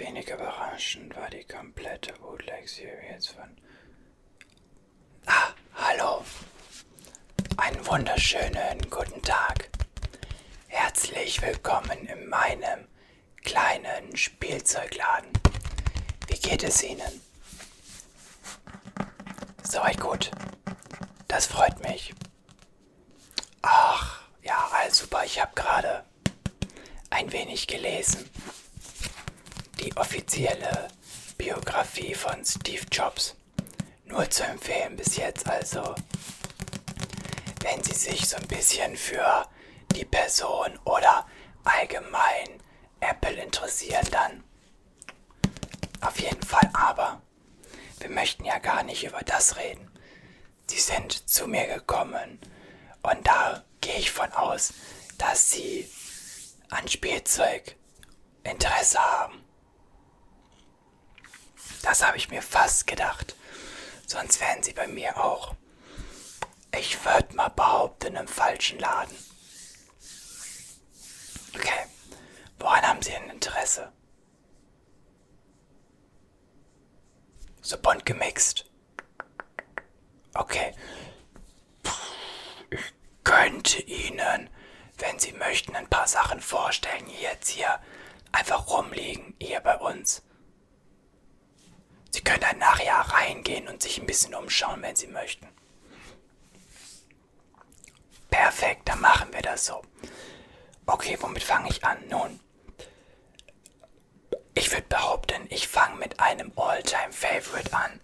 Wenig 0.00 0.30
überraschend 0.30 1.16
war 1.16 1.28
die 1.28 1.42
komplette 1.42 2.12
Bootleg-Series 2.12 3.26
von... 3.26 3.56
Ah, 5.26 5.48
hallo. 5.74 6.24
Einen 7.56 7.84
wunderschönen 7.84 8.78
guten 8.90 9.20
Tag. 9.22 9.68
Herzlich 10.68 11.42
willkommen 11.42 12.06
in 12.06 12.28
meinem 12.28 12.86
kleinen 13.42 14.16
Spielzeugladen. 14.16 15.32
Wie 16.28 16.38
geht 16.38 16.62
es 16.62 16.80
Ihnen? 16.84 17.20
Soweit 19.64 19.98
gut. 19.98 20.30
Das 21.26 21.46
freut 21.46 21.80
mich. 21.80 22.14
Ach, 23.62 24.22
ja, 24.44 24.70
alles 24.72 24.98
super. 24.98 25.24
Ich 25.24 25.40
habe 25.40 25.56
gerade 25.56 26.04
ein 27.10 27.32
wenig 27.32 27.66
gelesen. 27.66 28.30
Die 29.88 29.96
offizielle 29.96 30.88
Biografie 31.38 32.14
von 32.14 32.44
Steve 32.44 32.84
Jobs. 32.92 33.34
Nur 34.04 34.28
zu 34.28 34.42
empfehlen 34.44 34.96
bis 34.96 35.16
jetzt 35.16 35.48
also. 35.48 35.94
Wenn 37.62 37.82
Sie 37.82 37.94
sich 37.94 38.28
so 38.28 38.36
ein 38.36 38.46
bisschen 38.48 38.94
für 38.98 39.48
die 39.96 40.04
Person 40.04 40.78
oder 40.84 41.26
allgemein 41.64 42.62
Apple 43.00 43.42
interessieren, 43.42 44.06
dann 44.10 44.44
auf 46.02 46.20
jeden 46.20 46.42
Fall. 46.42 46.68
Aber 46.74 47.22
wir 47.98 48.10
möchten 48.10 48.44
ja 48.44 48.58
gar 48.58 48.82
nicht 48.82 49.04
über 49.04 49.22
das 49.24 49.56
reden. 49.56 49.90
Sie 50.66 50.80
sind 50.80 51.30
zu 51.30 51.48
mir 51.48 51.66
gekommen 51.66 52.38
und 53.02 53.26
da 53.26 53.64
gehe 53.80 53.96
ich 53.96 54.10
von 54.10 54.30
aus, 54.32 54.74
dass 55.16 55.50
Sie 55.50 55.90
an 56.68 56.86
Spielzeug 56.88 57.74
Interesse 58.44 58.98
haben. 58.98 59.47
Das 61.88 62.06
habe 62.06 62.18
ich 62.18 62.28
mir 62.28 62.42
fast 62.42 62.86
gedacht. 62.86 63.34
Sonst 64.06 64.42
wären 64.42 64.62
Sie 64.62 64.74
bei 64.74 64.86
mir 64.86 65.16
auch, 65.16 65.54
ich 66.78 67.02
würde 67.02 67.34
mal 67.34 67.48
behaupten, 67.48 68.14
im 68.14 68.28
falschen 68.28 68.78
Laden. 68.78 69.16
Okay, 71.54 71.86
woran 72.58 72.82
haben 72.86 73.00
Sie 73.00 73.14
ein 73.14 73.30
Interesse? 73.30 73.90
So 77.62 77.78
bunt 77.78 78.04
gemixt. 78.04 78.66
Okay. 80.34 80.74
Ich 82.68 82.92
könnte 83.24 83.80
Ihnen, 83.80 84.50
wenn 84.98 85.18
Sie 85.18 85.32
möchten, 85.32 85.74
ein 85.74 85.88
paar 85.88 86.06
Sachen 86.06 86.42
vorstellen, 86.42 87.06
die 87.06 87.22
jetzt 87.22 87.48
hier 87.48 87.80
einfach 88.30 88.68
rumliegen, 88.68 89.34
hier 89.40 89.60
bei 89.60 89.78
uns. 89.78 90.22
Sie 92.18 92.24
können 92.24 92.40
dann 92.40 92.58
nachher 92.58 92.96
reingehen 92.96 93.68
und 93.68 93.80
sich 93.80 94.00
ein 94.00 94.06
bisschen 94.06 94.34
umschauen, 94.34 94.82
wenn 94.82 94.96
Sie 94.96 95.06
möchten. 95.06 95.46
Perfekt, 98.28 98.88
dann 98.88 99.00
machen 99.00 99.32
wir 99.32 99.40
das 99.40 99.66
so. 99.66 99.82
Okay, 100.84 101.16
womit 101.20 101.44
fange 101.44 101.68
ich 101.68 101.84
an? 101.84 101.96
Nun, 102.10 102.40
ich 104.52 104.72
würde 104.72 104.88
behaupten, 104.88 105.46
ich 105.48 105.68
fange 105.68 105.94
mit 105.94 106.18
einem 106.18 106.50
All-Time-Favorite 106.56 107.72
an. 107.72 108.00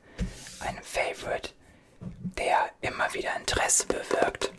Einem 0.60 0.84
Favorite, 0.84 1.50
der 2.38 2.70
immer 2.82 3.12
wieder 3.14 3.34
Interesse 3.34 3.84
bewirkt. 3.88 4.52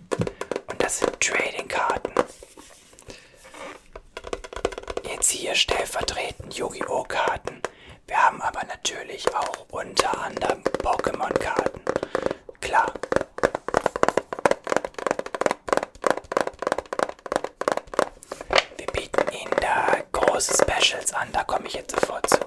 Und 0.67 0.83
das 0.83 0.99
sind 0.99 1.17
Trading-Karten. 1.21 2.11
Jetzt 5.05 5.31
hier 5.31 5.55
stellvertretend 5.55 6.57
Yu-Gi-Oh! 6.57 7.03
Karten. 7.03 7.61
Wir 8.07 8.17
haben 8.23 8.41
aber 8.41 8.63
natürlich 8.65 9.25
auch 9.35 9.65
unter 9.71 10.21
anderem 10.23 10.61
Pokémon-Karten. 10.63 11.81
Klar. 12.61 12.93
Wir 18.77 18.87
bieten 18.87 19.27
Ihnen 19.31 19.55
da 19.59 19.97
große 20.11 20.53
Specials 20.53 21.13
an, 21.13 21.29
da 21.33 21.43
komme 21.43 21.67
ich 21.67 21.73
jetzt 21.73 21.91
sofort 21.99 22.29
zu. 22.29 22.37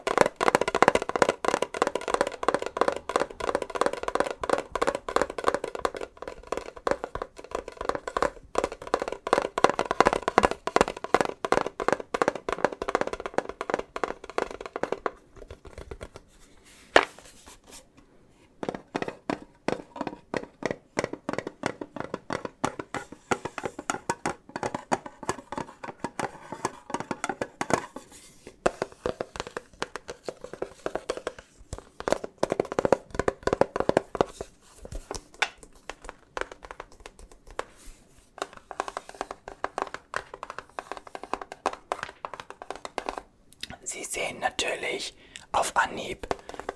Sie 43.89 44.05
sehen 44.05 44.39
natürlich 44.41 45.15
auf 45.51 45.75
Anhieb, 45.75 46.29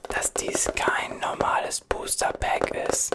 dass 0.09 0.33
dies 0.33 0.73
kein 0.75 1.19
normales 1.19 1.83
Booster 1.83 2.33
Pack 2.33 2.71
ist, 2.89 3.15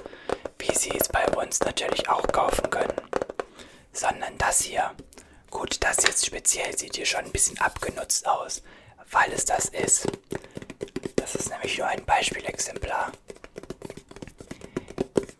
wie 0.60 0.72
Sie 0.76 0.92
es 0.96 1.08
bei 1.08 1.26
uns 1.30 1.62
natürlich 1.62 2.08
auch 2.08 2.28
kaufen 2.28 2.70
können, 2.70 3.02
sondern 3.92 4.38
das 4.38 4.62
hier. 4.62 4.94
Gut, 5.50 5.78
das 5.84 6.04
jetzt 6.04 6.28
speziell 6.28 6.78
sieht 6.78 6.96
hier 6.96 7.08
schon 7.08 7.26
ein 7.26 7.32
bisschen 7.32 7.58
abgenutzt 7.58 8.28
aus, 8.28 8.62
weil 9.10 9.34
es 9.34 9.46
das 9.46 9.66
ist. 9.70 10.06
Das 11.16 11.34
ist 11.34 11.50
nämlich 11.50 11.76
nur 11.80 11.88
ein 11.88 12.06
Beispielexemplar. 12.06 13.12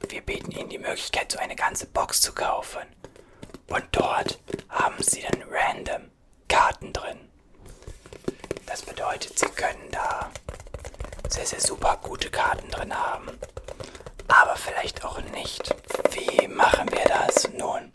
Wir 0.10 0.22
bieten 0.22 0.50
Ihnen 0.50 0.70
die 0.70 0.80
Möglichkeit, 0.80 1.32
so 1.32 1.38
eine 1.38 1.56
ganze 1.56 1.86
Box 1.86 2.22
zu 2.22 2.34
kaufen. 2.34 2.88
Und 3.68 3.86
dort 3.92 4.40
haben 4.68 5.04
Sie 5.04 5.22
dann 5.22 5.44
random 5.48 6.10
bedeutet, 8.98 9.38
Sie 9.38 9.50
können 9.50 9.92
da 9.92 10.32
sehr, 11.30 11.46
sehr 11.46 11.62
super 11.62 12.00
gute 12.02 12.32
Karten 12.32 12.68
drin 12.72 12.98
haben. 12.98 13.28
Aber 14.28 14.56
vielleicht 14.56 15.06
auch 15.06 15.22
nicht. 15.34 15.76
Wie 16.12 16.48
machen 16.48 16.90
wir 16.92 17.04
das? 17.06 17.48
Nun, 17.50 17.94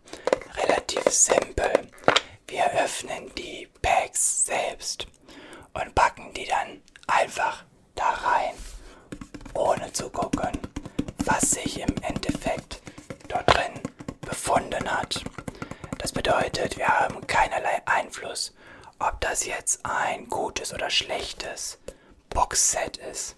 relativ 0.57 1.03
simpel. 1.09 1.73
Wir 2.47 2.71
öffnen 2.85 3.35
die 3.37 3.69
Packs 3.83 4.45
selbst 4.45 5.09
und 5.75 5.93
packen 5.95 6.33
die 6.35 6.47
dann 6.47 6.83
einfach 7.09 7.65
da 7.97 8.11
rein, 8.11 8.55
ohne 9.55 9.93
zu 9.93 10.09
gucken, 10.09 10.53
was 11.25 11.51
sich 11.51 11.81
im 11.81 11.95
Endeffekt 12.03 12.81
dort 13.29 13.53
drin 13.53 13.81
befunden 14.21 14.89
hat. 14.89 15.25
Das 15.99 16.13
bedeutet, 16.13 16.77
wir 16.77 16.87
haben 16.87 17.27
keinerlei 17.27 17.83
Einfluss, 17.87 18.53
ob 18.99 19.21
das 19.21 19.45
jetzt 19.47 19.81
ein 19.85 20.29
gutes 20.29 20.73
oder 20.73 20.89
schlechtes 20.89 21.79
Boxset 22.31 22.99
ist. 22.99 23.37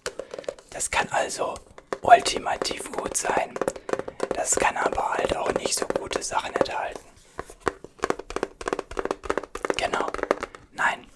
Das 0.69 0.91
kann 0.91 1.07
also 1.09 1.55
ultimativ 2.01 2.91
gut 2.91 3.17
sein. 3.17 3.53
Das 4.35 4.55
kann 4.55 4.77
aber 4.77 5.11
halt 5.13 5.35
auch 5.35 5.51
nicht 5.53 5.73
so 5.77 5.87
gute 5.87 6.21
Sachen 6.21 6.53
enthalten. 6.53 6.99
Genau. 9.75 10.07
Nein, 10.73 11.07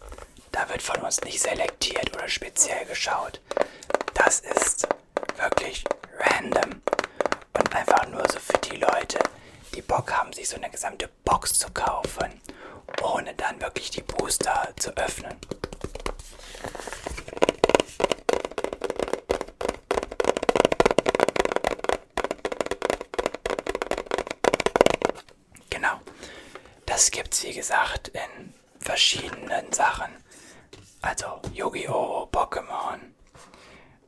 da 0.51 0.67
wird 0.69 0.81
von 0.81 0.99
uns 1.01 1.21
nicht 1.21 1.41
selektiert 1.41 2.15
oder 2.15 2.27
speziell 2.27 2.85
geschaut. 2.85 3.41
Das 4.15 4.39
ist 4.39 4.87
wirklich 5.37 5.83
random 6.17 6.81
und 7.53 7.75
einfach 7.75 8.07
nur 8.07 8.23
so 8.31 8.39
für 8.39 8.57
die 8.59 8.77
Leute, 8.77 9.19
die 9.75 9.78
Bock 9.89 10.13
haben, 10.13 10.31
sich 10.31 10.47
so 10.47 10.55
eine 10.55 10.69
gesamte 10.69 11.09
Box 11.25 11.57
zu 11.57 11.67
kaufen, 11.71 12.39
ohne 13.01 13.33
dann 13.33 13.59
wirklich 13.59 13.89
die 13.89 14.03
Booster 14.03 14.71
zu 14.77 14.95
öffnen. 14.95 15.35
Genau. 25.71 25.99
Das 26.85 27.09
gibt's 27.09 27.43
wie 27.43 27.53
gesagt 27.55 28.09
in 28.09 28.53
verschiedenen 28.79 29.73
Sachen. 29.73 30.11
Also 31.01 31.41
Yu-Gi-Oh!, 31.51 32.29
Pokémon. 32.31 32.99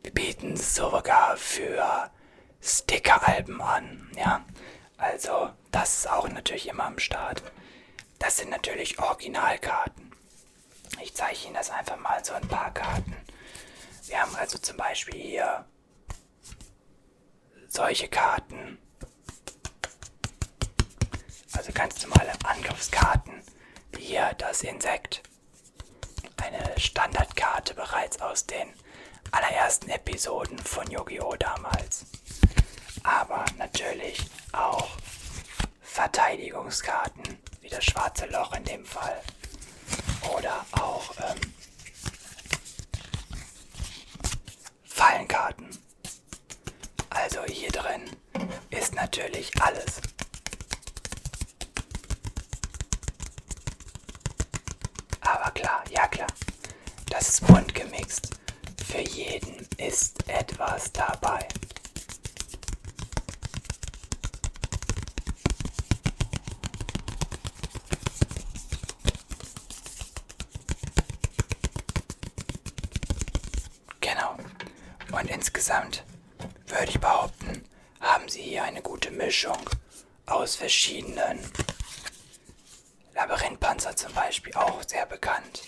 Wir 0.03 0.11
bieten 0.13 0.53
es 0.53 0.75
sogar 0.75 1.35
für 1.37 2.11
Sticker-Alben 2.61 3.59
an, 3.63 4.11
ja. 4.15 4.45
Also 4.97 5.49
das 5.71 5.99
ist 5.99 6.09
auch 6.09 6.27
natürlich 6.27 6.67
immer 6.67 6.85
am 6.85 6.99
Start. 6.99 7.43
Das 8.19 8.37
sind 8.37 8.49
natürlich 8.49 8.99
Originalkarten. 8.99 10.11
Ich 11.01 11.15
zeige 11.15 11.45
Ihnen 11.45 11.55
das 11.55 11.69
einfach 11.69 11.97
mal 11.97 12.23
so 12.23 12.33
ein 12.33 12.47
paar 12.47 12.73
Karten. 12.73 13.15
Wir 14.05 14.21
haben 14.21 14.35
also 14.35 14.57
zum 14.57 14.77
Beispiel 14.77 15.19
hier 15.19 15.65
solche 17.67 18.07
Karten. 18.09 18.77
Also 21.53 21.71
ganz 21.71 22.01
normale 22.05 22.33
Angriffskarten. 22.43 23.41
Hier 23.97 24.33
das 24.37 24.63
Insekt. 24.63 25.23
Eine 26.37 26.79
Standardkarte 26.79 27.73
bereits 27.73 28.19
aus 28.21 28.45
den 28.45 28.73
allerersten 29.31 29.89
Episoden 29.89 30.59
von 30.59 30.89
Yu-Gi-Oh! 30.89 31.35
damals. 31.37 32.05
Aber 33.03 33.45
natürlich 33.57 34.25
auch 34.51 34.89
Verteidigungskarten, 35.93 37.37
wie 37.59 37.67
das 37.67 37.83
schwarze 37.83 38.25
Loch 38.27 38.53
in 38.53 38.63
dem 38.63 38.85
Fall. 38.85 39.21
Oder 40.33 40.65
auch 40.71 41.13
ähm, 41.19 41.53
Fallenkarten. 44.85 45.67
Also 47.09 47.43
hier 47.43 47.69
drin 47.71 48.09
ist 48.69 48.95
natürlich 48.95 49.51
alles. 49.61 50.01
Aber 55.19 55.51
klar, 55.51 55.83
ja 55.89 56.07
klar, 56.07 56.27
das 57.09 57.27
ist 57.29 57.47
bunt 57.47 57.75
gemixt. 57.75 58.29
Für 58.87 59.01
jeden 59.01 59.67
ist 59.77 60.27
etwas 60.29 60.91
dabei. 60.93 61.47
Genau. 73.99 74.35
Und 75.11 75.29
insgesamt 75.41 76.03
würde 76.67 76.91
ich 76.91 76.99
behaupten, 76.99 77.63
haben 77.99 78.29
Sie 78.29 78.43
hier 78.43 78.63
eine 78.63 78.83
gute 78.83 79.09
Mischung 79.09 79.57
aus 80.27 80.55
verschiedenen 80.55 81.39
Labyrinthpanzer 83.15 83.95
zum 83.95 84.13
Beispiel, 84.13 84.53
auch 84.53 84.83
sehr 84.85 85.07
bekannt. 85.07 85.63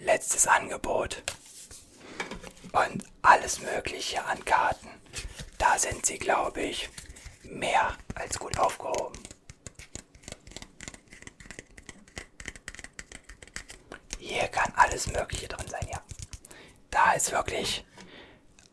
Letztes 0.00 0.46
Angebot. 0.46 1.22
Und 2.72 3.04
alles 3.22 3.60
Mögliche 3.62 4.22
an 4.26 4.44
Karten. 4.44 4.90
Da 5.56 5.78
sind 5.78 6.04
Sie, 6.04 6.18
glaube 6.18 6.60
ich, 6.60 6.90
mehr 7.42 7.96
als 8.14 8.38
gut 8.38 8.58
aufgehoben. 8.58 9.18
Hier 14.18 14.46
kann 14.48 14.70
alles 14.76 15.06
Mögliche 15.06 15.48
drin 15.48 15.68
sein, 15.68 15.88
ja. 15.90 16.02
Da 16.90 17.14
ist 17.14 17.32
wirklich 17.32 17.84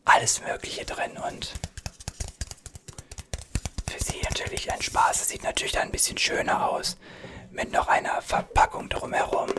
alles 0.04 0.40
Mögliche 0.42 0.84
drin 0.84 1.16
und 1.16 1.52
für 3.90 4.02
Sie 4.02 4.20
natürlich 4.22 4.72
ein 4.72 4.82
Spaß. 4.82 5.22
Es 5.22 5.28
sieht 5.28 5.42
natürlich 5.42 5.72
dann 5.72 5.82
ein 5.84 5.92
bisschen 5.92 6.18
schöner 6.18 6.68
aus 6.70 6.96
mit 7.50 7.72
noch 7.72 7.88
einer 7.88 8.20
Verpackung 8.22 8.88
drumherum. 8.88 9.50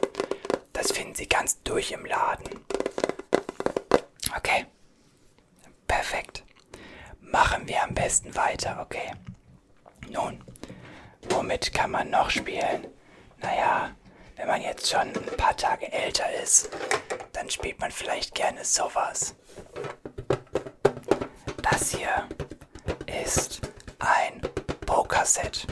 Das 0.74 0.92
finden 0.92 1.16
Sie 1.16 1.28
ganz 1.28 1.62
durch 1.64 1.92
im 1.92 2.06
Laden. 2.06 2.66
Okay. 4.36 4.66
Perfekt. 5.88 6.44
Machen 7.20 7.68
wir 7.68 7.84
am 7.84 7.94
besten 7.94 8.36
weiter, 8.36 8.80
okay. 8.82 9.12
Nun, 10.10 10.44
womit 11.30 11.74
kann 11.74 11.92
man 11.92 12.10
noch 12.10 12.30
spielen? 12.30 12.88
Naja, 13.38 13.92
wenn 14.36 14.48
man 14.48 14.62
jetzt 14.62 14.90
schon 14.90 15.02
ein 15.02 15.38
paar 15.38 15.56
Tage 15.56 15.92
älter 15.92 16.32
ist, 16.42 16.70
dann 17.34 17.50
spielt 17.50 17.80
man 17.80 17.92
vielleicht 17.92 18.36
gerne 18.36 18.66
sowas. 18.66 19.36
Ist 23.36 23.62
ein 24.00 24.42
Pokerset. 24.86 25.66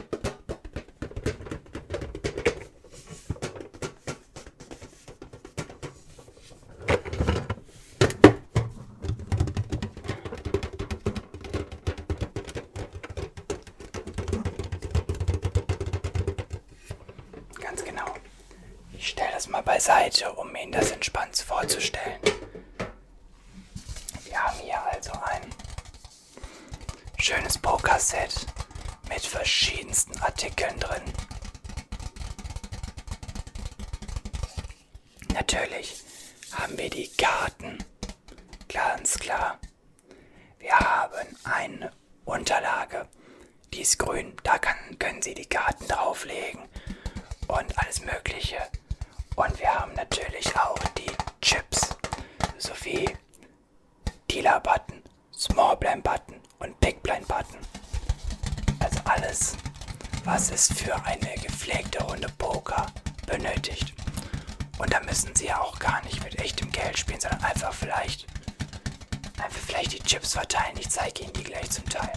Ganz 17.59 17.83
genau. 17.83 18.05
Ich 18.93 19.09
stelle 19.09 19.29
das 19.33 19.47
mal 19.47 19.61
beiseite, 19.61 20.31
um 20.33 20.55
Ihnen 20.55 20.71
das 20.71 20.91
entspannt 20.91 21.37
vorzustellen. 21.37 22.19
Wir 24.25 24.41
haben 24.43 24.57
hier 24.59 24.81
also 24.91 25.11
ein 25.11 25.41
schönes 27.21 27.59
Pokerset 27.59 28.47
mit 29.07 29.21
verschiedensten 29.21 30.19
Artikeln 30.21 30.79
drin. 30.79 31.03
Natürlich 35.31 36.03
haben 36.51 36.75
wir 36.79 36.89
die 36.89 37.07
Karten, 37.09 37.77
ganz 38.67 39.19
klar. 39.19 39.59
Wir 40.57 40.73
haben 40.73 41.27
eine 41.43 41.91
Unterlage, 42.25 43.07
die 43.71 43.81
ist 43.81 43.99
grün, 43.99 44.35
da 44.43 44.57
kann, 44.57 44.97
können 44.97 45.21
Sie 45.21 45.35
die 45.35 45.45
Karten 45.45 45.87
drauflegen 45.87 46.61
und 47.47 47.77
alles 47.77 48.01
Mögliche. 48.01 48.57
Und 49.35 49.59
wir 49.59 49.71
haben 49.71 49.93
natürlich 49.93 50.55
auch 50.55 50.79
die 50.97 51.11
Chips 51.39 51.95
sowie 52.57 53.15
Dealer-Button, 54.31 55.03
Small 55.31 55.77
alles, 59.31 59.55
was 60.25 60.51
es 60.51 60.73
für 60.73 60.93
eine 61.05 61.33
gepflegte 61.41 62.03
Runde 62.03 62.27
Poker 62.37 62.87
benötigt. 63.25 63.93
Und 64.77 64.91
da 64.91 64.99
müssen 65.01 65.33
Sie 65.35 65.45
ja 65.45 65.61
auch 65.61 65.79
gar 65.79 66.03
nicht 66.03 66.21
mit 66.23 66.37
echtem 66.39 66.69
Geld 66.69 66.97
spielen, 66.99 67.21
sondern 67.21 67.41
einfach 67.45 67.73
vielleicht, 67.73 68.27
einfach 69.41 69.61
vielleicht 69.65 69.93
die 69.93 70.03
Chips 70.03 70.33
verteilen. 70.33 70.75
Ich 70.77 70.89
zeige 70.89 71.23
Ihnen 71.23 71.33
die 71.33 71.43
gleich 71.43 71.69
zum 71.69 71.85
Teil. 71.87 72.11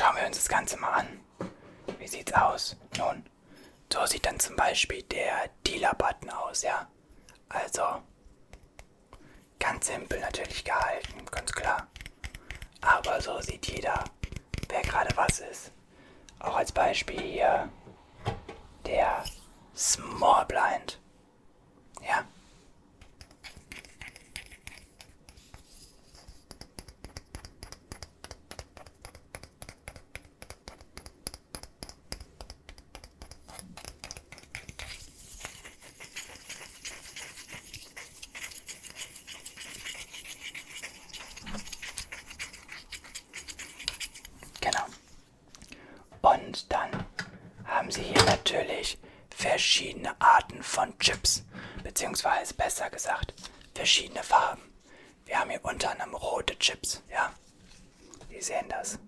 Schauen 0.00 0.16
wir 0.16 0.26
uns 0.26 0.38
das 0.38 0.48
Ganze 0.48 0.78
mal 0.78 1.00
an. 1.00 1.20
Wie 1.98 2.08
sieht's 2.08 2.32
aus? 2.32 2.74
Nun, 2.96 3.22
so 3.92 4.06
sieht 4.06 4.24
dann 4.24 4.40
zum 4.40 4.56
Beispiel 4.56 5.02
der 5.02 5.50
Dealer-Button 5.66 6.30
aus, 6.30 6.62
ja? 6.62 6.88
Also, 7.50 7.82
ganz 9.58 9.88
simpel 9.88 10.18
natürlich 10.20 10.64
gehalten, 10.64 11.26
ganz 11.30 11.52
klar. 11.52 11.86
Aber 12.80 13.20
so 13.20 13.42
sieht 13.42 13.66
jeder, 13.66 14.02
wer 14.70 14.80
gerade 14.80 15.14
was 15.18 15.40
ist. 15.40 15.70
Auch 16.38 16.56
als 16.56 16.72
Beispiel 16.72 17.20
hier 17.20 17.68
der 18.86 19.22
Small 19.76 20.46
Blind. 20.46 20.98
Ja. 22.08 22.24
Genau. 44.60 44.84
Und 46.20 46.70
dann 46.70 46.90
haben 47.64 47.90
Sie 47.90 48.02
hier 48.02 48.22
natürlich 48.24 48.98
verschiedene 49.80 50.14
Arten 50.20 50.62
von 50.62 50.98
Chips, 50.98 51.42
beziehungsweise 51.82 52.52
besser 52.52 52.90
gesagt 52.90 53.32
verschiedene 53.74 54.22
Farben. 54.22 54.60
Wir 55.24 55.40
haben 55.40 55.48
hier 55.48 55.64
unter 55.64 55.92
anderem 55.92 56.16
rote 56.16 56.58
Chips, 56.58 57.02
ja. 57.10 57.32
Sie 58.28 58.42
sehen 58.42 58.68
das. 58.68 58.98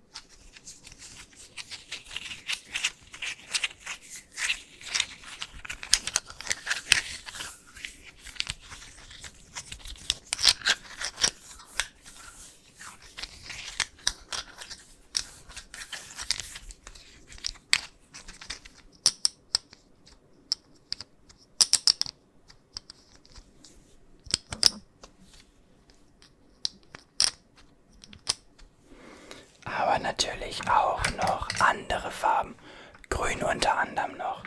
grün 33.32 33.42
unter 33.42 33.78
anderem 33.78 34.16
noch. 34.16 34.42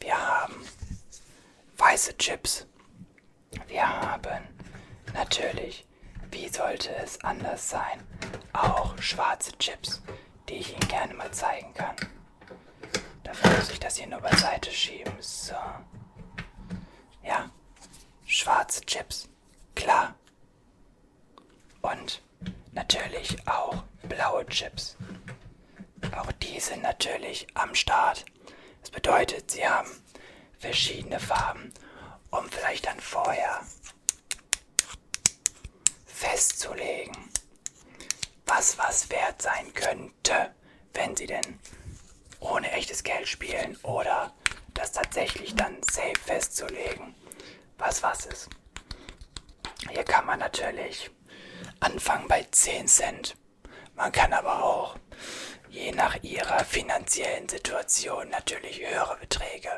Wir 0.00 0.16
haben 0.16 0.54
weiße 1.76 2.16
Chips. 2.16 2.66
Wir 3.68 3.86
haben 3.86 4.48
natürlich, 5.12 5.86
wie 6.30 6.48
sollte 6.48 6.94
es 6.96 7.22
anders 7.22 7.68
sein, 7.68 8.06
auch 8.52 8.96
schwarze 9.00 9.56
Chips, 9.58 10.02
die 10.48 10.54
ich 10.54 10.72
Ihnen 10.72 10.88
gerne 10.88 11.14
mal 11.14 11.30
zeigen 11.32 11.72
kann. 11.74 11.96
Dafür 13.22 13.50
muss 13.52 13.70
ich 13.70 13.80
das 13.80 13.96
hier 13.96 14.06
nur 14.06 14.20
beiseite 14.20 14.70
schieben. 14.70 15.12
So. 15.20 15.54
Ja, 17.22 17.50
schwarze 18.26 18.80
Chips. 18.84 19.28
Klar. 19.74 20.14
Und 21.82 22.22
natürlich 22.72 23.36
auch 23.46 23.82
blaue 24.08 24.43
Chips. 24.54 24.96
Auch 26.16 26.30
die 26.30 26.60
sind 26.60 26.82
natürlich 26.82 27.48
am 27.54 27.74
Start. 27.74 28.24
Das 28.82 28.90
bedeutet, 28.90 29.50
sie 29.50 29.66
haben 29.66 29.90
verschiedene 30.60 31.18
Farben, 31.18 31.74
um 32.30 32.48
vielleicht 32.48 32.86
dann 32.86 33.00
vorher 33.00 33.62
festzulegen, 36.06 37.16
was 38.46 38.78
was 38.78 39.10
wert 39.10 39.42
sein 39.42 39.74
könnte, 39.74 40.54
wenn 40.92 41.16
sie 41.16 41.26
denn 41.26 41.58
ohne 42.38 42.70
echtes 42.70 43.02
Geld 43.02 43.26
spielen 43.26 43.76
oder 43.82 44.32
das 44.72 44.92
tatsächlich 44.92 45.56
dann 45.56 45.82
safe 45.82 46.20
festzulegen, 46.24 47.16
was 47.76 48.04
was 48.04 48.26
ist. 48.26 48.50
Hier 49.90 50.04
kann 50.04 50.26
man 50.26 50.38
natürlich 50.38 51.10
anfangen 51.80 52.28
bei 52.28 52.46
10 52.48 52.86
Cent. 52.86 53.36
Man 53.94 54.12
kann 54.12 54.32
aber 54.32 54.62
auch 54.64 54.96
je 55.68 55.92
nach 55.92 56.22
ihrer 56.22 56.64
finanziellen 56.64 57.48
Situation 57.48 58.28
natürlich 58.28 58.80
höhere 58.80 59.16
Beträge 59.16 59.70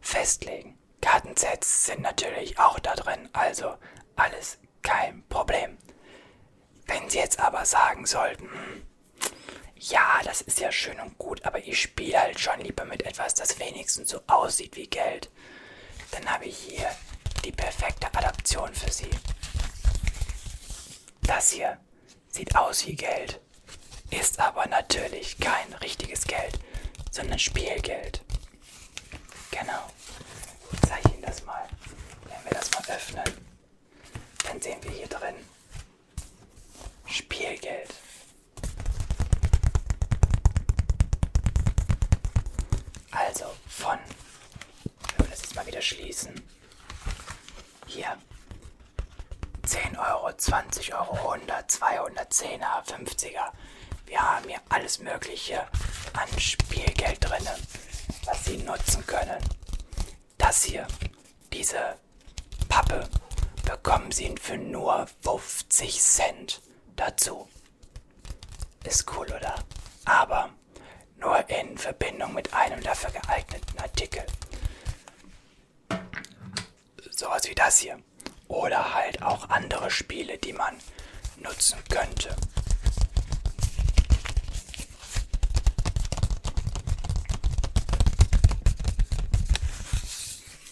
festlegen. 0.00 0.78
Kartensets 1.00 1.86
sind 1.86 2.00
natürlich 2.00 2.58
auch 2.58 2.78
da 2.78 2.94
drin, 2.94 3.28
also 3.32 3.76
alles 4.16 4.58
kein 4.82 5.26
Problem. 5.28 5.78
Wenn 6.86 7.08
Sie 7.08 7.18
jetzt 7.18 7.40
aber 7.40 7.64
sagen 7.64 8.06
sollten, 8.06 8.48
ja, 9.76 10.20
das 10.24 10.40
ist 10.40 10.60
ja 10.60 10.72
schön 10.72 10.98
und 11.00 11.18
gut, 11.18 11.44
aber 11.44 11.58
ich 11.58 11.80
spiele 11.80 12.20
halt 12.20 12.40
schon 12.40 12.60
lieber 12.60 12.84
mit 12.84 13.02
etwas, 13.02 13.34
das 13.34 13.58
wenigstens 13.58 14.10
so 14.10 14.20
aussieht 14.26 14.76
wie 14.76 14.86
Geld, 14.86 15.30
dann 16.10 16.30
habe 16.30 16.46
ich 16.46 16.56
hier 16.56 16.90
die 17.44 17.52
perfekte 17.52 18.06
Adaption 18.06 18.74
für 18.74 18.90
Sie. 18.90 19.10
Das 21.22 21.50
hier 21.50 21.78
sieht 22.28 22.56
aus 22.56 22.86
wie 22.86 22.96
Geld, 22.96 23.40
ist 24.20 24.38
aber 24.40 24.66
natürlich 24.66 25.38
kein 25.38 25.72
richtiges 25.74 26.24
Geld, 26.24 26.58
sondern 27.10 27.38
Spielgeld. 27.38 28.22
Genau. 29.50 29.90
Ich 30.72 30.80
zeige 30.88 31.08
Ihnen 31.10 31.22
das 31.22 31.44
mal. 31.44 31.66
Wenn 32.24 32.44
wir 32.44 32.58
das 32.58 32.70
mal 32.72 32.94
öffnen, 32.94 33.24
dann 34.44 34.60
sehen 34.60 34.82
wir 34.82 34.90
hier 34.90 35.06
drin 35.06 35.34
Spielgeld. 37.06 37.94
Also 43.10 43.44
von, 43.68 43.98
wenn 45.16 45.26
wir 45.26 45.30
das 45.30 45.42
jetzt 45.42 45.54
mal 45.54 45.66
wieder 45.66 45.82
schließen, 45.82 46.42
hier 47.86 48.18
10 49.64 49.96
Euro, 49.96 50.32
20 50.32 50.94
Euro, 50.94 51.34
100, 51.34 51.70
200, 51.70 52.32
10er, 52.32 52.84
50er. 52.84 53.52
Wir 54.06 54.20
haben 54.20 54.48
hier 54.48 54.60
alles 54.68 54.98
Mögliche 54.98 55.66
an 56.12 56.28
Spielgeld 56.38 57.18
drin, 57.20 57.46
was 58.24 58.44
Sie 58.44 58.58
nutzen 58.58 59.04
können. 59.06 59.38
Das 60.38 60.64
hier, 60.64 60.86
diese 61.52 61.96
Pappe, 62.68 63.08
bekommen 63.64 64.12
Sie 64.12 64.34
für 64.40 64.56
nur 64.58 65.06
50 65.22 66.00
Cent 66.00 66.62
dazu. 66.96 67.48
Ist 68.84 69.10
cool, 69.16 69.26
oder? 69.26 69.54
Aber 70.04 70.50
nur 71.16 71.48
in 71.48 71.78
Verbindung 71.78 72.34
mit 72.34 72.52
einem 72.52 72.82
dafür 72.82 73.10
geeigneten 73.10 73.78
Artikel. 73.78 74.24
Sowas 77.10 77.44
wie 77.48 77.54
das 77.54 77.78
hier. 77.78 77.98
Oder 78.48 78.94
halt 78.94 79.22
auch 79.22 79.48
andere 79.48 79.90
Spiele, 79.90 80.36
die 80.38 80.52
man 80.52 80.78
nutzen 81.38 81.78
könnte. 81.88 82.36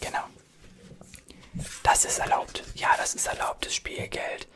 Genau. 0.00 0.25
Das 1.93 2.07
ist 2.07 2.21
erlaubt. 2.21 2.65
Ja, 2.75 2.89
das 2.97 3.15
ist 3.15 3.27
erlaubtes 3.27 3.75
Spielgeld. 3.75 4.49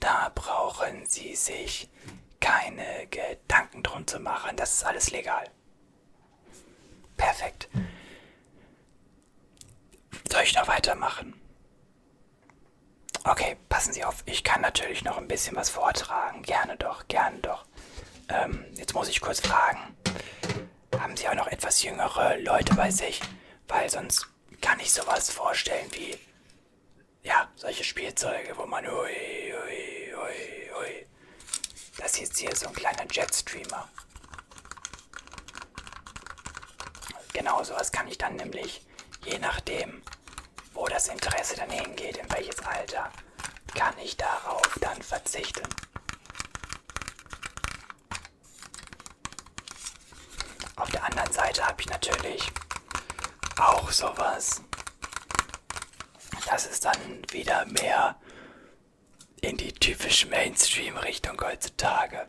Da 0.00 0.30
brauchen 0.34 1.06
Sie 1.06 1.34
sich 1.34 1.88
keine 2.40 3.06
Gedanken 3.06 3.82
drum 3.82 4.06
zu 4.06 4.20
machen. 4.20 4.54
Das 4.58 4.74
ist 4.74 4.84
alles 4.84 5.10
legal. 5.10 5.48
Perfekt. 7.16 7.70
Soll 10.30 10.42
ich 10.42 10.54
noch 10.54 10.68
weitermachen? 10.68 11.32
Okay, 13.24 13.56
passen 13.70 13.94
Sie 13.94 14.04
auf. 14.04 14.22
Ich 14.26 14.44
kann 14.44 14.60
natürlich 14.60 15.04
noch 15.04 15.16
ein 15.16 15.26
bisschen 15.26 15.56
was 15.56 15.70
vortragen. 15.70 16.42
Gerne 16.42 16.76
doch, 16.76 17.08
gerne 17.08 17.38
doch. 17.38 17.64
Ähm, 18.28 18.62
jetzt 18.74 18.92
muss 18.92 19.08
ich 19.08 19.22
kurz 19.22 19.40
fragen. 19.40 19.96
Haben 21.00 21.16
Sie 21.16 21.26
auch 21.30 21.34
noch 21.34 21.46
etwas 21.46 21.82
jüngere 21.82 22.36
Leute 22.40 22.74
bei 22.74 22.90
sich? 22.90 23.22
Weil 23.68 23.88
sonst 23.88 24.26
kann 24.60 24.78
ich 24.80 24.92
sowas 24.92 25.30
vorstellen 25.30 25.88
wie, 25.92 26.18
ja, 27.24 27.48
solche 27.56 27.82
Spielzeuge, 27.84 28.56
wo 28.56 28.66
man, 28.66 28.86
ui, 28.86 28.92
ui, 28.92 30.14
ui, 30.14 30.70
ui. 30.78 31.06
Das 31.96 32.14
hier 32.14 32.24
ist 32.24 32.36
hier 32.36 32.54
so 32.54 32.68
ein 32.68 32.74
kleiner 32.74 33.06
Jetstreamer. 33.10 33.88
Genau 37.32 37.62
sowas 37.64 37.90
kann 37.90 38.06
ich 38.06 38.18
dann 38.18 38.36
nämlich, 38.36 38.86
je 39.24 39.38
nachdem, 39.38 40.02
wo 40.72 40.86
das 40.86 41.08
Interesse 41.08 41.56
dann 41.56 41.70
hingeht, 41.70 42.18
in 42.18 42.30
welches 42.30 42.60
Alter, 42.60 43.10
kann 43.74 43.98
ich 43.98 44.16
darauf 44.16 44.78
dann 44.80 45.00
verzichten. 45.02 45.68
Auf 50.76 50.90
der 50.90 51.04
anderen 51.04 51.32
Seite 51.32 51.66
habe 51.66 51.80
ich 51.80 51.88
natürlich 51.88 52.50
auch 53.58 53.90
sowas. 53.90 54.62
Das 56.54 56.66
ist 56.66 56.84
dann 56.84 57.24
wieder 57.32 57.66
mehr 57.66 58.14
in 59.40 59.56
die 59.56 59.72
typische 59.72 60.28
Mainstream-Richtung 60.28 61.36
heutzutage. 61.40 62.28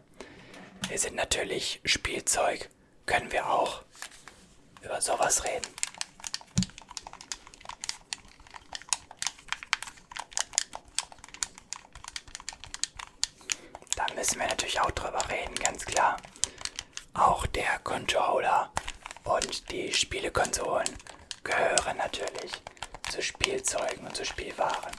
Wir 0.87 0.97
sind 0.97 1.15
natürlich 1.15 1.79
Spielzeug, 1.85 2.71
können 3.05 3.31
wir 3.31 3.47
auch 3.47 3.83
über 4.81 4.99
sowas 4.99 5.43
reden. 5.43 5.67
Da 13.95 14.07
müssen 14.15 14.39
wir 14.39 14.47
natürlich 14.47 14.81
auch 14.81 14.89
drüber 14.89 15.23
reden, 15.29 15.53
ganz 15.53 15.85
klar. 15.85 16.17
Auch 17.13 17.45
der 17.45 17.77
Controller 17.83 18.71
und 19.23 19.71
die 19.71 19.93
Spielekonsolen 19.93 20.89
gehören 21.43 21.97
natürlich 21.97 22.53
zu 23.09 23.21
Spielzeugen 23.21 24.05
und 24.05 24.15
zu 24.15 24.25
Spielwaren. 24.25 24.91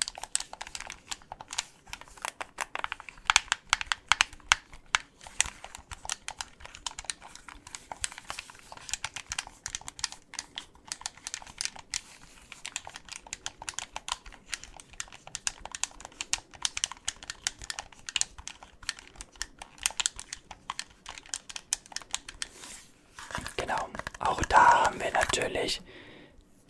Genau, 23.57 23.89
auch 24.21 24.41
da 24.45 24.85
haben 24.85 25.01
wir 25.01 25.11
natürlich 25.13 25.81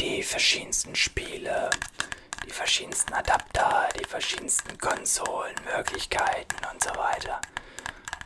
die 0.01 0.23
verschiedensten 0.23 0.95
Spiele, 0.95 1.71
die 2.45 2.51
verschiedensten 2.51 3.13
Adapter, 3.13 3.89
die 3.99 4.05
verschiedensten 4.05 4.79
Konsolenmöglichkeiten 4.79 6.59
und 6.73 6.83
so 6.83 6.91
weiter. 6.91 7.41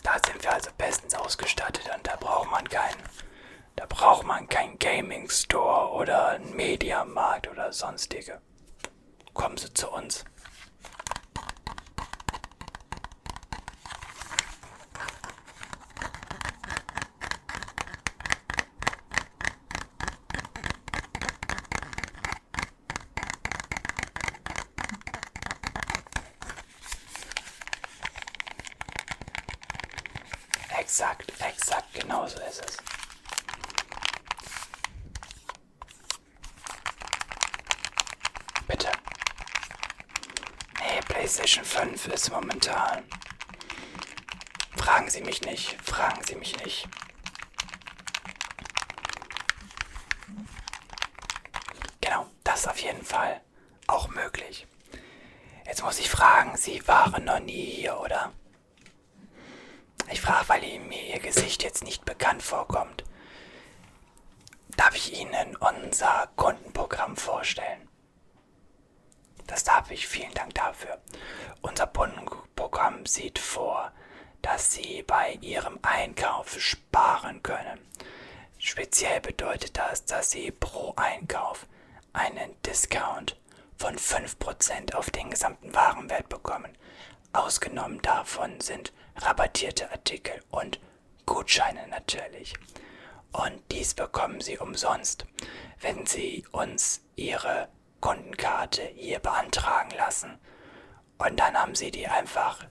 Da 0.02 0.18
sind 0.24 0.42
wir 0.42 0.52
also 0.52 0.70
bestens 0.76 1.14
ausgestattet 1.14 1.88
und 1.94 2.06
da 2.06 2.16
braucht 2.16 2.50
man 2.50 2.68
keinen, 2.68 3.02
da 3.76 3.86
braucht 3.86 4.24
man 4.26 4.48
keinen 4.48 4.78
Gaming 5.10 5.28
Store 5.28 5.90
oder 5.90 6.28
einen 6.28 6.54
Mediamarkt 6.54 7.48
oder 7.48 7.72
sonstige. 7.72 8.40
Kommen 9.34 9.56
Sie 9.56 9.74
zu 9.74 9.90
uns. 9.90 10.24
Exakt, 30.78 31.32
exakt, 31.40 31.94
genau 31.94 32.28
so 32.28 32.38
ist 32.48 32.64
es. 32.64 32.76
Bitte. 38.68 38.88
Nee, 40.78 41.00
PlayStation 41.30 41.64
5 41.64 42.08
ist 42.08 42.32
momentan. 42.32 43.04
Fragen 44.76 45.08
Sie 45.08 45.20
mich 45.20 45.42
nicht, 45.42 45.80
fragen 45.80 46.20
Sie 46.24 46.34
mich 46.34 46.58
nicht. 46.64 46.88
Genau, 52.00 52.26
das 52.42 52.66
auf 52.66 52.80
jeden 52.80 53.04
Fall 53.04 53.40
auch 53.86 54.08
möglich. 54.08 54.66
Jetzt 55.66 55.84
muss 55.84 56.00
ich 56.00 56.10
fragen, 56.10 56.56
Sie 56.56 56.86
waren 56.88 57.26
noch 57.26 57.38
nie 57.38 57.64
hier, 57.64 58.00
oder? 58.00 58.32
Ich 60.10 60.20
frage, 60.20 60.48
weil 60.48 60.80
mir 60.80 61.14
Ihr 61.14 61.20
Gesicht 61.20 61.62
jetzt 61.62 61.84
nicht 61.84 62.04
bekannt 62.04 62.42
vorkommt. 62.42 63.04
Darf 64.76 64.96
ich 64.96 65.12
Ihnen 65.16 65.54
unser 65.54 66.28
Kundenprogramm 66.34 67.16
vorstellen? 67.16 67.89
Das 69.50 69.64
darf 69.64 69.90
ich. 69.90 70.06
Vielen 70.06 70.32
Dank 70.32 70.54
dafür. 70.54 70.98
Unser 71.60 71.88
Kundenprogramm 71.88 73.04
sieht 73.04 73.40
vor, 73.40 73.90
dass 74.42 74.72
Sie 74.72 75.02
bei 75.02 75.38
Ihrem 75.40 75.80
Einkauf 75.82 76.60
sparen 76.60 77.42
können. 77.42 77.80
Speziell 78.58 79.20
bedeutet 79.20 79.76
das, 79.76 80.04
dass 80.04 80.30
Sie 80.30 80.52
pro 80.52 80.94
Einkauf 80.94 81.66
einen 82.12 82.54
Discount 82.62 83.36
von 83.76 83.96
5% 83.96 84.94
auf 84.94 85.10
den 85.10 85.30
gesamten 85.30 85.74
Warenwert 85.74 86.28
bekommen. 86.28 86.78
Ausgenommen 87.32 88.00
davon 88.02 88.60
sind 88.60 88.92
rabattierte 89.16 89.90
Artikel 89.90 90.40
und 90.50 90.78
Gutscheine 91.26 91.88
natürlich. 91.88 92.54
Und 93.32 93.60
dies 93.72 93.94
bekommen 93.94 94.40
Sie 94.40 94.58
umsonst, 94.58 95.26
wenn 95.80 96.06
Sie 96.06 96.44
uns 96.52 97.02
Ihre 97.16 97.68
Kundenkarte 98.00 98.82
hier 98.94 99.18
beantragen 99.18 99.90
lassen. 99.96 100.38
Und 101.18 101.38
dann 101.38 101.54
haben 101.54 101.74
Sie 101.74 101.90
die 101.90 102.06
einfach 102.06 102.66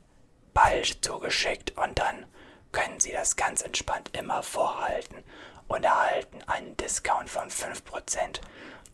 bald 0.54 1.04
zugeschickt 1.04 1.78
und 1.78 2.00
dann 2.00 2.26
können 2.72 3.00
Sie 3.00 3.12
das 3.12 3.36
ganz 3.36 3.62
entspannt 3.62 4.16
immer 4.18 4.44
vorhalten 4.44 5.24
und 5.68 5.84
erhalten 5.84 6.42
einen 6.48 6.76
Discount 6.78 7.30
von 7.30 7.50
5% 7.50 8.42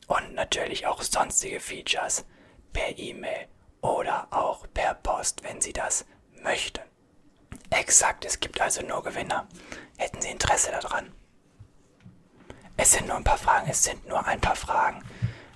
und 0.07 0.33
natürlich 0.33 0.87
auch 0.87 1.01
sonstige 1.01 1.59
Features 1.59 2.25
per 2.73 2.97
E-Mail 2.97 3.47
oder 3.81 4.27
auch 4.31 4.65
per 4.73 4.93
Post, 4.95 5.43
wenn 5.43 5.61
Sie 5.61 5.73
das 5.73 6.05
möchten. 6.41 6.81
Exakt, 7.69 8.25
es 8.25 8.39
gibt 8.39 8.59
also 8.61 8.81
nur 8.81 9.03
Gewinner. 9.03 9.47
Hätten 9.97 10.21
Sie 10.21 10.29
Interesse 10.29 10.71
daran? 10.71 11.13
Es 12.77 12.91
sind 12.91 13.07
nur 13.07 13.17
ein 13.17 13.23
paar 13.23 13.37
Fragen, 13.37 13.69
es 13.69 13.83
sind 13.83 14.07
nur 14.07 14.25
ein 14.25 14.41
paar 14.41 14.55
Fragen. 14.55 15.03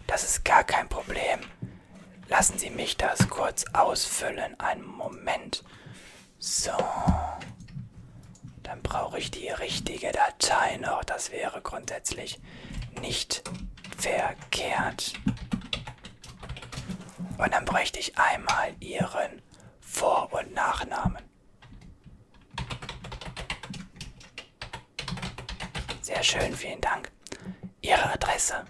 Das 0.10 0.24
ist 0.24 0.43
gar 0.43 0.63
kein 0.63 0.89
Problem. 0.89 1.39
Lassen 2.30 2.58
Sie 2.58 2.72
mich 2.72 2.98
das 2.98 3.30
kurz 3.30 3.63
ausfüllen. 3.74 4.60
Einen 4.60 4.84
Moment. 4.84 5.63
So. 6.39 6.72
Dann 8.63 8.82
brauche 8.82 9.19
ich 9.19 9.30
die 9.30 9.50
richtige 9.50 10.12
Datei 10.12 10.78
noch. 10.78 11.04
Das 11.04 11.32
wäre 11.32 11.62
grundsätzlich 11.62 12.41
nicht 13.00 13.43
verkehrt. 14.00 15.13
Und 17.38 17.54
dann 17.54 17.65
bräuchte 17.65 18.00
ich 18.00 18.17
einmal 18.17 18.74
Ihren 18.80 19.43
Vor- 19.80 20.34
und 20.34 20.56
Nachnamen. 20.56 21.22
Sehr 26.02 26.24
schön, 26.24 26.56
vielen 26.56 26.82
Dank. 26.82 27.12
Ihre 27.82 28.12
Adresse. 28.12 28.65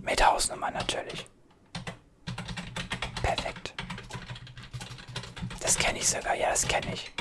Mit 0.00 0.24
Hausnummer 0.24 0.70
natürlich. 0.70 1.26
Perfekt. 3.22 3.74
Das 5.60 5.76
kenne 5.78 5.98
ich 5.98 6.08
sogar, 6.08 6.34
ja, 6.34 6.50
das 6.50 6.66
kenne 6.66 6.92
ich. 6.92 7.12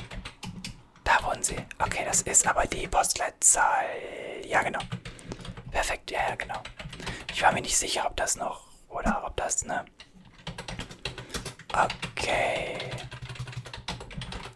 Da 1.04 1.24
wohnen 1.24 1.44
Sie. 1.44 1.58
Okay, 1.80 2.04
das 2.06 2.22
ist 2.24 2.48
aber 2.48 2.66
die 2.66 2.88
Postleitzahl. 2.88 3.86
Ja, 4.46 4.62
genau. 4.64 4.80
Perfekt, 5.72 6.12
ja, 6.12 6.30
ja, 6.30 6.36
genau. 6.36 6.62
Ich 7.34 7.42
war 7.42 7.52
mir 7.52 7.62
nicht 7.62 7.78
sicher, 7.78 8.06
ob 8.08 8.16
das 8.18 8.36
noch 8.36 8.66
oder 8.90 9.24
ob 9.26 9.36
das, 9.38 9.64
ne? 9.66 9.86
Okay. 11.74 12.92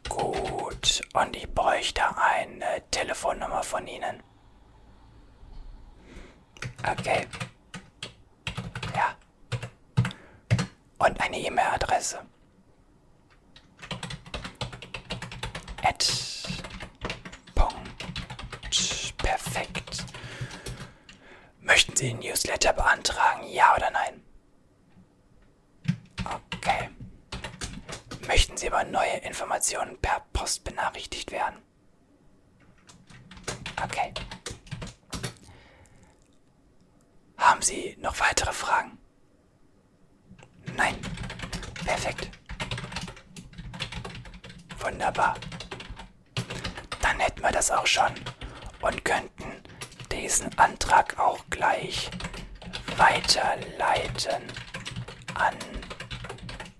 Gut. 0.10 1.02
Und 1.14 1.36
ich 1.36 1.50
bräuchte 1.54 2.04
eine 2.18 2.84
Telefonnummer 2.92 3.64
von 3.64 3.88
Ihnen. 3.88 4.22
Okay. 6.90 7.26
Ja. 8.94 9.16
Und 11.06 11.22
eine 11.22 11.38
E-Mail-Adresse. 11.40 12.26
Perfekt. 19.18 20.06
Möchten 21.62 21.96
Sie 21.96 22.10
ein 22.10 22.20
Newsletter 22.20 22.74
beantragen? 22.74 23.48
Ja 23.48 23.76
oder 23.76 23.92
nein? 23.92 24.24
Okay. 26.26 26.90
Möchten 28.28 28.58
Sie 28.58 28.68
über 28.68 28.84
neue 28.84 29.18
Informationen 29.18 30.00
per 30.02 30.22
Post 30.34 30.64
benachrichtigt 30.64 31.32
werden? 31.32 31.62
Okay. 33.84 34.12
Haben 37.38 37.62
Sie 37.62 37.96
noch 38.00 38.20
weitere 38.20 38.54
Fragen? 38.54 38.98
Nein. 40.76 40.96
Perfekt. 42.06 42.30
Wunderbar. 44.78 45.34
Dann 47.02 47.20
hätten 47.20 47.42
wir 47.42 47.52
das 47.52 47.72
auch 47.72 47.88
schon 47.88 48.14
und 48.82 49.04
könnten 49.04 49.64
diesen 50.12 50.56
Antrag 50.60 51.18
auch 51.18 51.40
gleich 51.50 52.12
weiterleiten 52.98 54.44
an 55.34 55.56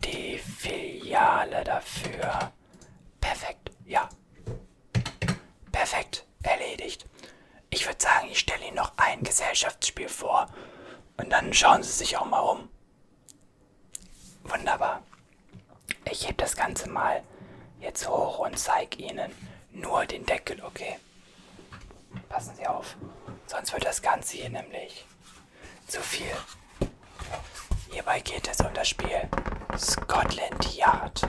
die 0.04 0.38
Filiale 0.38 1.64
dafür. 1.64 2.52
Perfekt, 3.20 3.72
ja. 3.84 4.08
Perfekt, 5.72 6.28
erledigt. 6.44 7.08
Ich 7.72 7.88
würde 7.88 7.98
sagen, 8.00 8.28
ich 8.30 8.38
stelle 8.38 8.68
Ihnen 8.68 8.76
noch 8.76 8.92
ein 8.98 9.24
Gesellschaftsspiel 9.24 10.08
vor 10.08 10.46
und 11.18 11.32
dann 11.32 11.52
schauen 11.52 11.82
Sie 11.82 11.94
sich 11.94 12.16
auch 12.16 12.26
mal 12.26 12.42
um. 12.42 12.70
Wunderbar. 14.44 15.02
Ich 16.18 16.28
hebe 16.30 16.36
das 16.36 16.56
Ganze 16.56 16.88
mal 16.90 17.22
jetzt 17.82 18.08
hoch 18.08 18.40
und 18.40 18.58
zeige 18.58 19.04
Ihnen 19.04 19.34
nur 19.74 20.06
den 20.06 20.26
Deckel, 20.26 20.64
okay? 20.64 20.96
Passen 22.30 22.56
Sie 22.56 22.66
auf, 22.66 22.96
sonst 23.48 23.74
wird 23.74 23.84
das 23.84 24.02
Ganze 24.02 24.38
hier 24.38 24.50
nämlich 24.50 25.06
zu 25.88 26.00
viel. 26.00 26.32
Hierbei 27.92 28.22
geht 28.22 28.48
es 28.48 28.62
um 28.62 28.74
das 28.74 28.88
Spiel 28.88 29.30
Scotland 29.78 30.74
Yard. 30.78 31.28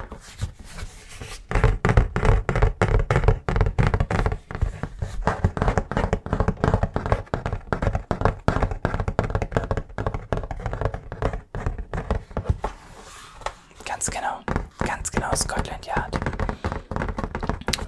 Ganz 13.85 14.11
genau, 14.11 14.41
ganz 14.85 15.11
genau 15.11 15.35
Scotland 15.35 15.87
Yard. 15.87 16.19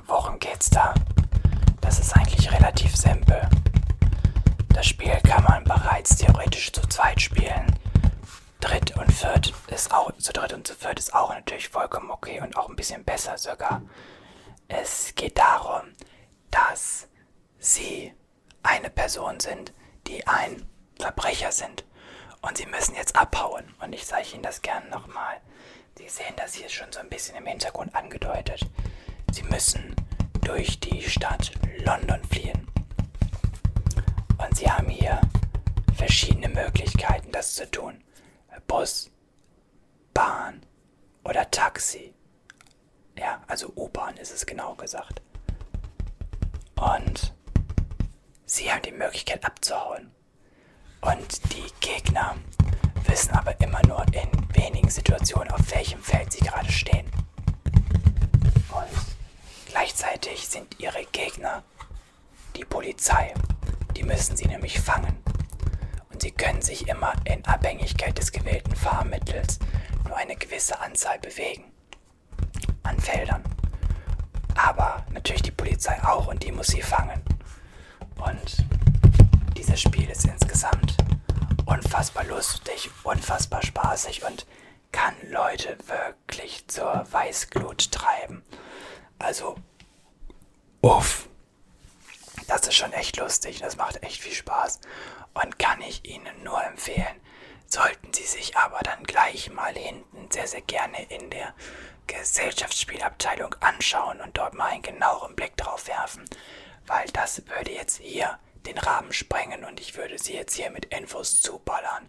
Worum 0.06 0.38
geht's 0.38 0.70
da? 0.70 0.94
Das 1.80 1.98
ist 1.98 2.16
eigentlich 2.16 2.50
relativ 2.50 2.96
simpel. 2.96 3.40
Das 4.70 4.87
Spiel 4.87 5.16
kann 5.22 5.44
man 5.44 5.64
bereits 5.64 6.16
theoretisch 6.16 6.72
zu 6.72 6.80
zweit 7.08 7.20
spielen. 7.22 7.78
Dritt 8.60 8.96
und 8.98 9.10
viert 9.12 9.54
ist 9.68 9.92
auch, 9.92 10.12
zu 10.18 10.32
dritt 10.32 10.52
und 10.52 10.66
zu 10.66 10.74
viert 10.74 10.98
ist 10.98 11.14
auch 11.14 11.30
natürlich 11.30 11.68
vollkommen 11.68 12.10
okay 12.10 12.40
und 12.40 12.56
auch 12.56 12.68
ein 12.68 12.76
bisschen 12.76 13.04
besser 13.04 13.38
sogar. 13.38 13.82
Es 14.66 15.14
geht 15.14 15.38
darum, 15.38 15.92
dass 16.50 17.08
sie 17.58 18.12
eine 18.62 18.90
Person 18.90 19.40
sind, 19.40 19.72
die 20.06 20.26
ein 20.26 20.68
Verbrecher 21.00 21.52
sind. 21.52 21.84
Und 22.42 22.58
sie 22.58 22.66
müssen 22.66 22.94
jetzt 22.94 23.16
abhauen. 23.16 23.74
Und 23.80 23.94
ich 23.94 24.06
zeige 24.06 24.34
Ihnen 24.34 24.42
das 24.42 24.60
gerne 24.60 24.88
nochmal. 24.90 25.40
Sie 25.96 26.08
sehen 26.08 26.34
das 26.36 26.54
hier 26.54 26.68
schon 26.68 26.92
so 26.92 27.00
ein 27.00 27.08
bisschen 27.08 27.36
im 27.36 27.46
Hintergrund 27.46 27.94
angedeutet. 27.94 28.60
Sie 29.32 29.42
müssen 29.44 29.96
durch 30.42 30.78
die 30.80 31.02
Stadt 31.02 31.52
London 31.78 32.22
fliehen. 32.24 32.68
Und 34.38 34.56
sie 34.56 34.70
haben 34.70 34.88
hier 34.88 35.20
verschiedene 35.98 36.48
Möglichkeiten, 36.48 37.32
das 37.32 37.56
zu 37.56 37.70
tun. 37.70 38.02
Bus, 38.66 39.11
Bahn 40.14 40.64
oder 41.24 41.50
Taxi. 41.50 42.14
Ja, 43.16 43.42
also 43.48 43.72
U-Bahn 43.76 44.16
ist 44.16 44.32
es 44.32 44.46
genau 44.46 44.74
gesagt. 44.76 45.20
Und 46.76 47.34
sie 48.46 48.70
haben 48.70 48.82
die 48.82 48.92
Möglichkeit 48.92 49.44
abzuhauen. 49.44 50.12
Und 51.00 51.40
die 51.52 51.66
Gegner 51.80 52.37
wissen 53.06 53.32
aber 53.32 53.61
immer 53.61 53.84
nur 53.87 54.04
in 54.12 54.30
wenigen 54.54 54.90
Situationen, 54.90 55.50
auf 55.50 55.70
welchem 55.72 56.02
Feld 56.02 56.32
sie 56.32 56.44
gerade 56.44 56.70
stehen. 56.70 57.11
Und 58.70 59.66
gleichzeitig 59.66 60.48
sind 60.48 60.78
ihre 60.78 61.04
Gegner 61.06 61.64
die 62.56 62.64
Polizei. 62.64 63.34
Die 63.96 64.04
müssen 64.04 64.37
sie 64.37 64.46
nämlich 64.46 64.80
fangen. 64.80 65.16
Sie 66.20 66.33
können 66.33 66.62
sich 66.62 66.88
immer 66.88 67.14
in 67.24 67.44
Abhängigkeit 67.44 68.18
des 68.18 68.33
gewählten 68.33 68.74
Fahrmittels 68.74 69.61
nur 70.07 70.16
eine 70.16 70.37
gewisse 70.37 70.81
Anzahl 70.81 71.18
bewegen. 71.20 71.64
An 72.83 72.98
Feldern. 72.98 73.44
Aber 74.57 75.07
natürlich 75.12 75.42
die 75.42 75.52
Polizei 75.52 76.02
auch 76.02 76.26
und 76.26 76.42
die 76.42 76.50
muss 76.50 76.68
sie 76.68 76.83
fangen. 76.83 77.22
Und 78.16 78.64
dieses 79.57 79.81
Spiel 79.81 80.11
ist 80.11 80.24
insgesamt 80.24 80.96
unfassbar 81.66 82.24
lustig, 82.24 82.90
unfassbar 83.04 83.62
spaßig 83.62 84.24
und 84.24 84.44
kann 84.90 85.14
Leute 85.31 85.78
wirklich 85.87 86.66
zur 86.66 87.07
Weißglut 87.11 87.92
treiben. 87.92 88.42
Also, 89.18 89.57
uff. 90.81 91.28
Das 92.48 92.66
ist 92.66 92.74
schon 92.74 92.92
echt 92.94 93.18
lustig, 93.18 93.61
das 93.61 93.76
macht 93.76 94.02
echt 94.02 94.22
viel 94.22 94.33
Spaß 94.33 94.81
und 95.42 95.59
kann 95.59 95.81
ich 95.83 96.05
Ihnen 96.05 96.42
nur 96.42 96.62
empfehlen. 96.64 97.20
Sollten 97.66 98.12
Sie 98.12 98.24
sich 98.24 98.57
aber 98.57 98.81
dann 98.81 99.05
gleich 99.05 99.51
mal 99.51 99.74
hinten 99.74 100.31
sehr, 100.31 100.46
sehr 100.46 100.62
gerne 100.62 101.05
in 101.05 101.31
der 101.31 101.55
Gesellschaftsspielabteilung 102.07 103.55
anschauen 103.61 104.20
und 104.20 104.38
dort 104.38 104.55
mal 104.55 104.70
einen 104.70 104.83
genaueren 104.83 105.37
Blick 105.37 105.57
drauf 105.57 105.87
werfen, 105.87 106.24
weil 106.87 107.07
das 107.12 107.46
würde 107.46 107.72
jetzt 107.72 107.98
hier 107.98 108.38
den 108.66 108.79
Rahmen 108.79 109.12
sprengen 109.12 109.64
und 109.64 109.81
ich 109.81 109.96
würde 109.96 110.18
Sie 110.18 110.35
jetzt 110.35 110.55
hier 110.55 110.70
mit 110.70 110.87
Infos 110.87 111.40
zuballern. 111.42 112.09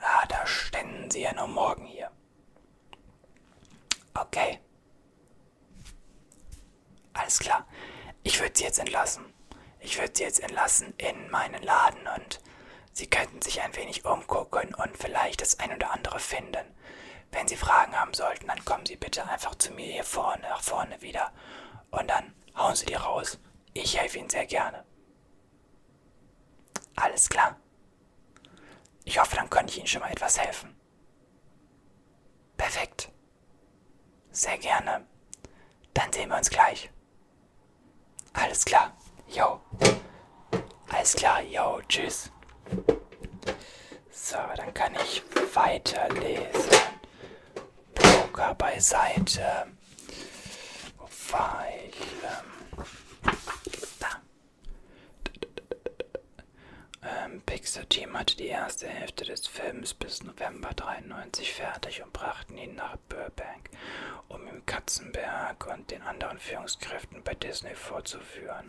Ah, 0.00 0.26
da 0.28 0.46
ständen 0.46 1.10
Sie 1.10 1.22
ja 1.22 1.34
nur 1.34 1.48
morgen 1.48 1.84
hier. 1.84 2.10
Okay. 4.14 4.60
Alles 7.12 7.38
klar. 7.38 7.66
Ich 8.22 8.40
würde 8.40 8.52
Sie 8.56 8.64
jetzt 8.64 8.78
entlassen. 8.78 9.24
Ich 9.80 9.98
würde 9.98 10.12
Sie 10.14 10.22
jetzt 10.22 10.40
entlassen 10.40 10.94
in 10.98 11.30
meinen 11.30 11.62
Laden 11.62 12.06
und 12.16 12.40
Sie 12.96 13.08
könnten 13.08 13.42
sich 13.42 13.60
ein 13.60 13.76
wenig 13.76 14.06
umgucken 14.06 14.74
und 14.74 14.96
vielleicht 14.96 15.42
das 15.42 15.58
ein 15.58 15.70
oder 15.70 15.90
andere 15.90 16.18
finden. 16.18 16.64
Wenn 17.30 17.46
Sie 17.46 17.54
Fragen 17.56 17.94
haben 17.94 18.14
sollten, 18.14 18.46
dann 18.46 18.64
kommen 18.64 18.86
Sie 18.86 18.96
bitte 18.96 19.28
einfach 19.28 19.54
zu 19.56 19.70
mir 19.74 19.84
hier 19.84 20.02
vorne, 20.02 20.40
nach 20.48 20.62
vorne 20.62 21.02
wieder. 21.02 21.30
Und 21.90 22.08
dann 22.08 22.34
hauen 22.56 22.74
Sie 22.74 22.86
die 22.86 22.94
raus. 22.94 23.38
Ich 23.74 24.00
helfe 24.00 24.16
Ihnen 24.16 24.30
sehr 24.30 24.46
gerne. 24.46 24.82
Alles 26.94 27.28
klar. 27.28 27.60
Ich 29.04 29.20
hoffe, 29.20 29.36
dann 29.36 29.50
konnte 29.50 29.72
ich 29.72 29.78
Ihnen 29.78 29.88
schon 29.88 30.00
mal 30.00 30.10
etwas 30.10 30.40
helfen. 30.40 30.74
Perfekt. 32.56 33.12
Sehr 34.30 34.56
gerne. 34.56 35.06
Dann 35.92 36.10
sehen 36.14 36.30
wir 36.30 36.38
uns 36.38 36.48
gleich. 36.48 36.90
Alles 38.32 38.64
klar. 38.64 38.96
Jo. 39.28 39.60
Alles 40.88 41.14
klar. 41.14 41.42
Jo. 41.42 41.82
Tschüss. 41.86 42.30
Kann 44.76 44.94
ich 44.96 45.22
weiterlesen. 45.54 46.70
Poker 47.94 48.54
beiseite. 48.54 49.68
Wo 50.98 51.08
war 51.32 51.64
ich? 51.86 51.96
Ähm, 52.22 52.84
da. 53.98 54.20
Ähm, 57.02 57.40
Pixar 57.46 57.88
Team 57.88 58.18
hatte 58.18 58.36
die 58.36 58.48
erste 58.48 58.86
Hälfte 58.86 59.24
des 59.24 59.46
Films 59.46 59.94
bis 59.94 60.22
November 60.22 60.74
93 60.74 61.54
fertig 61.54 62.02
und 62.02 62.12
brachten 62.12 62.58
ihn 62.58 62.74
nach 62.74 62.98
Burbank, 63.08 63.70
um 64.28 64.46
ihm 64.46 64.66
Katzenberg 64.66 65.66
und 65.72 65.90
den 65.90 66.02
anderen 66.02 66.38
Führungskräften 66.38 67.22
bei 67.22 67.32
Disney 67.32 67.74
vorzuführen. 67.74 68.68